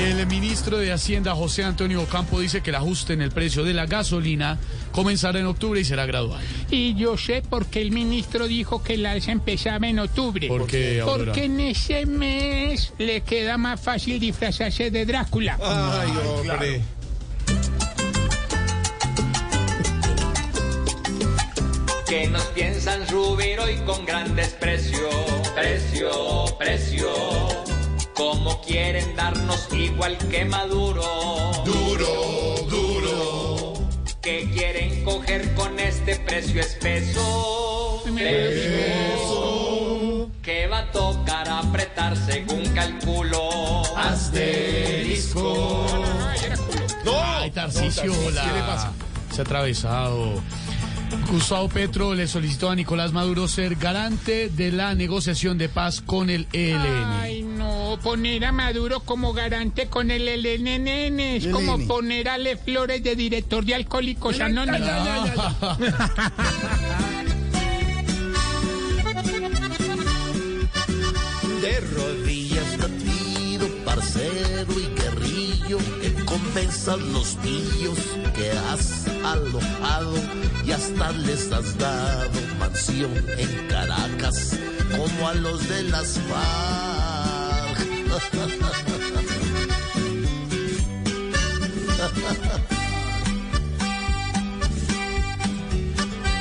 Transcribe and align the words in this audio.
El 0.00 0.26
ministro 0.26 0.78
de 0.78 0.92
Hacienda, 0.92 1.34
José 1.34 1.62
Antonio 1.62 2.06
Campo, 2.06 2.40
dice 2.40 2.62
que 2.62 2.70
el 2.70 2.76
ajuste 2.76 3.12
en 3.12 3.20
el 3.20 3.30
precio 3.32 3.64
de 3.64 3.74
la 3.74 3.84
gasolina 3.84 4.58
comenzará 4.92 5.40
en 5.40 5.46
octubre 5.46 5.78
y 5.78 5.84
será 5.84 6.06
gradual. 6.06 6.42
Y 6.70 6.94
yo 6.94 7.18
sé 7.18 7.42
por 7.42 7.66
qué 7.66 7.82
el 7.82 7.92
ministro 7.92 8.48
dijo 8.48 8.82
que 8.82 8.96
la 8.96 9.10
alza 9.10 9.30
empezaba 9.30 9.88
en 9.88 9.98
octubre. 9.98 10.48
¿Por 10.48 10.66
qué? 10.66 11.02
Porque 11.04 11.44
en 11.44 11.60
ese 11.60 12.06
mes 12.06 12.94
le 12.96 13.20
queda 13.20 13.58
más 13.58 13.78
fácil 13.78 14.18
disfrazarse 14.18 14.90
de 14.90 15.04
Drácula. 15.04 15.58
Ay, 15.62 16.10
hombre. 16.26 16.80
que 22.08 22.26
nos 22.26 22.42
piensan 22.46 23.06
subir 23.06 23.60
hoy 23.60 23.76
con 23.86 24.04
gran 24.04 24.34
desprecio. 24.34 25.08
Precio, 25.54 26.10
precio. 26.58 27.69
Como 28.14 28.60
quieren 28.62 29.16
darnos 29.16 29.68
igual 29.72 30.18
que 30.18 30.44
Maduro. 30.44 31.02
Duro, 31.64 32.54
duro. 32.68 33.74
Que 34.20 34.50
quieren 34.52 35.04
coger 35.04 35.54
con 35.54 35.78
este 35.78 36.16
precio 36.16 36.60
espeso. 36.60 38.02
Precio. 38.14 39.50
Que 40.42 40.66
va 40.66 40.78
a 40.80 40.92
tocar 40.92 41.48
apretar 41.48 42.16
según 42.16 42.64
calculo. 42.74 43.82
Asterisco. 43.96 45.86
No. 47.04 47.12
Ay, 47.22 47.50
Tarcisio, 47.50 48.12
hola. 48.26 48.42
¿Qué 48.42 48.52
le 48.52 48.60
pasa? 48.60 48.92
Se 49.32 49.40
ha 49.40 49.44
atravesado. 49.44 50.42
Gustavo 51.30 51.68
Petro 51.68 52.14
le 52.14 52.26
solicitó 52.26 52.70
a 52.70 52.76
Nicolás 52.76 53.12
Maduro 53.12 53.48
ser 53.48 53.76
garante 53.76 54.48
de 54.48 54.72
la 54.72 54.94
negociación 54.94 55.58
de 55.58 55.68
paz 55.68 56.00
con 56.00 56.30
el 56.30 56.46
ELN. 56.52 57.06
Ay, 57.20 57.39
no, 57.90 58.00
poner 58.00 58.44
a 58.44 58.52
Maduro 58.52 59.00
como 59.00 59.32
garante 59.32 59.88
con 59.88 60.10
el 60.10 60.28
LNN 60.28 61.20
es 61.20 61.46
como 61.48 61.78
poner 61.86 62.28
a 62.28 62.38
Le 62.38 62.56
Flores 62.56 63.02
de 63.02 63.16
director 63.16 63.64
de 63.64 63.74
Alcohólicos 63.74 64.40
Anónimos. 64.40 64.80
De 71.60 71.78
rodillas 71.80 72.76
te 72.78 72.88
pido, 72.88 73.68
parcero 73.84 74.72
y 74.72 74.86
guerrillo, 74.98 75.78
que 76.00 76.14
compensan 76.24 77.12
los 77.12 77.36
pillos 77.42 77.98
que 78.34 78.50
has 78.50 79.06
alojado 79.24 80.14
y 80.64 80.72
hasta 80.72 81.12
les 81.12 81.52
has 81.52 81.76
dado 81.76 82.40
mansión 82.58 83.12
en 83.36 83.68
Caracas, 83.68 84.58
como 84.96 85.28
a 85.28 85.34
los 85.34 85.68
de 85.68 85.82
las 85.82 86.18
FARC. 86.18 87.09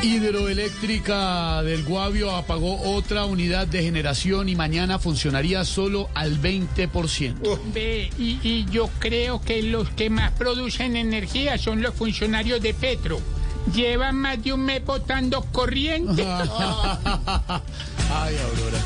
Hidroeléctrica 0.01 1.61
del 1.63 1.83
Guavio 1.83 2.35
apagó 2.35 2.81
otra 2.95 3.25
unidad 3.25 3.67
de 3.67 3.83
generación 3.83 4.49
y 4.49 4.55
mañana 4.55 4.97
funcionaría 4.97 5.65
solo 5.65 6.09
al 6.13 6.41
20%. 6.41 7.59
Ve, 7.73 8.09
y, 8.17 8.39
y 8.41 8.65
yo 8.71 8.89
creo 8.99 9.41
que 9.41 9.61
los 9.61 9.89
que 9.89 10.09
más 10.09 10.31
producen 10.31 10.95
energía 10.95 11.57
son 11.57 11.81
los 11.81 11.93
funcionarios 11.93 12.61
de 12.61 12.73
Petro. 12.73 13.19
Llevan 13.73 14.15
más 14.15 14.41
de 14.43 14.53
un 14.53 14.61
mes 14.61 14.83
botando 14.83 15.41
corriente. 15.51 16.23
Ay, 16.25 18.35
Aurora. 18.37 18.79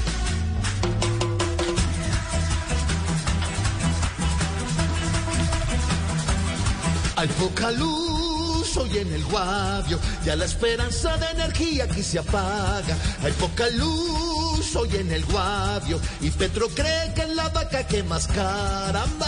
Hay 7.23 7.29
poca 7.39 7.71
luz 7.71 8.75
hoy 8.75 8.97
en 8.97 9.13
el 9.13 9.23
guavio, 9.23 9.97
ya 10.25 10.35
la 10.35 10.43
esperanza 10.43 11.15
de 11.15 11.25
energía 11.27 11.85
aquí 11.85 12.03
se 12.03 12.19
apaga. 12.19 12.97
Hay 13.23 13.31
poca 13.39 13.69
luz 13.69 14.75
hoy 14.75 14.89
en 14.97 15.09
el 15.09 15.23
guavio, 15.23 16.01
y 16.19 16.29
Petro 16.31 16.67
cree 16.67 17.13
que 17.15 17.21
es 17.21 17.29
la 17.29 17.47
vaca 17.47 17.87
que 17.87 18.03
más 18.03 18.27
caramba. 18.27 19.25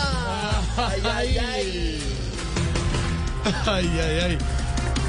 Ay, 0.77 1.01
ay, 1.05 1.37
ay. 1.37 1.99
Ay, 3.65 3.99
ay, 4.03 4.19
ay. 4.25 4.54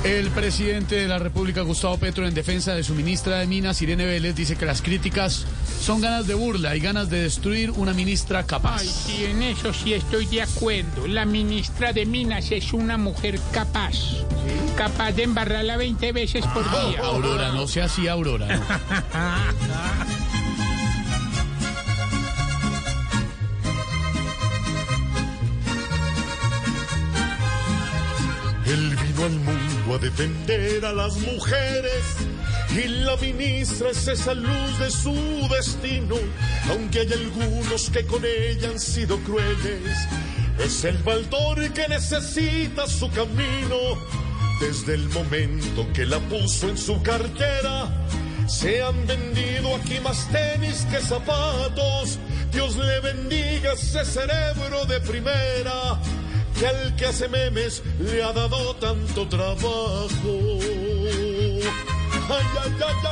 El 0.07 0.31
presidente 0.31 0.95
de 0.95 1.09
la 1.09 1.19
República, 1.19 1.63
Gustavo 1.63 1.99
Petro, 1.99 2.29
en 2.29 2.33
defensa 2.33 2.77
de 2.77 2.85
su 2.85 2.95
ministra 2.95 3.41
de 3.41 3.49
Minas, 3.49 3.83
Irene 3.83 4.07
Vélez, 4.07 4.37
dice 4.37 4.55
que 4.55 4.65
las 4.65 4.81
críticas 4.81 5.45
son 5.81 6.01
ganas 6.01 6.29
de 6.29 6.35
burla 6.35 6.77
y 6.77 6.81
ganas 6.81 7.11
de 7.11 7.23
destruir 7.23 7.73
una 7.73 7.93
ministra 7.93 8.47
capaz. 8.47 8.83
Ay, 8.83 8.89
sí, 8.89 9.25
en 9.25 9.43
eso 9.43 9.73
sí 9.73 9.95
estoy 9.95 10.27
de 10.27 10.43
acuerdo. 10.43 11.09
La 11.09 11.25
ministra 11.25 11.93
de 11.93 12.07
Minas 12.07 12.53
es 12.53 12.73
una 12.73 12.97
mujer 12.97 13.41
capaz. 13.51 13.97
Capaz 14.77 15.11
de 15.11 15.25
embarrarla 15.25 15.77
20 15.77 16.13
veces 16.13 16.47
por 16.47 16.63
día. 16.71 17.01
Aurora, 17.01 17.51
no 17.51 17.67
sea 17.67 17.87
así, 17.87 18.07
Aurora. 18.07 18.47
¿no? 18.47 18.63
Él 28.67 28.97
vino 28.97 29.25
al 29.25 29.39
mundo 29.39 29.95
a 29.95 29.99
defender 29.99 30.85
a 30.85 30.93
las 30.93 31.17
mujeres 31.19 32.05
y 32.75 32.89
la 32.89 33.17
ministra 33.17 33.91
es 33.91 34.09
esa 34.09 34.35
luz 34.35 34.79
de 34.81 34.91
su 34.91 35.15
destino, 35.49 36.17
aunque 36.69 37.01
hay 37.01 37.13
algunos 37.13 37.89
que 37.91 38.05
con 38.05 38.25
ella 38.25 38.71
han 38.71 38.81
sido 38.81 39.19
crueles. 39.21 39.97
Es 40.59 40.83
el 40.85 40.99
baldor 40.99 41.73
que 41.73 41.87
necesita 41.87 42.89
su 42.89 43.09
camino 43.11 43.77
desde 44.61 44.95
el 44.95 45.09
momento 45.11 45.87
que 45.93 46.05
la 46.05 46.19
puso 46.19 46.69
en 46.69 46.77
su 46.77 47.01
cartera. 47.03 47.89
Se 48.49 48.83
han 48.83 49.07
vendido 49.07 49.77
aquí 49.77 50.01
más 50.01 50.29
tenis 50.33 50.85
que 50.91 51.01
zapatos. 51.01 52.19
Dios 52.51 52.77
le 52.77 52.99
bendiga 52.99 53.75
ese 53.75 54.05
cerebro 54.05 54.87
de 54.87 55.01
primera 55.01 56.01
que 56.59 56.67
al 56.67 56.97
que 56.97 57.07
hace 57.07 57.29
memes 57.29 57.83
le 57.99 58.23
ha 58.23 58.33
dado 58.33 58.75
tanto 58.77 59.29
trabajo. 59.29 60.59
Ay, 62.29 62.47
ay, 62.65 62.73
ay. 62.87 63.06